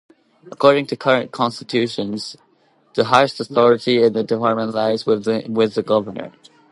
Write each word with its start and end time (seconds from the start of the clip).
According 0.51 0.87
to 0.87 0.95
current 0.97 1.31
Constitution, 1.31 2.17
the 2.95 3.03
highest 3.03 3.39
authority 3.39 4.01
in 4.01 4.13
the 4.13 4.23
department 4.23 4.73
lies 4.73 5.05
with 5.05 5.25
the 5.25 5.83
governor. 5.85 6.31